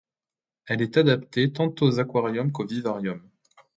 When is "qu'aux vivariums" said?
2.51-3.21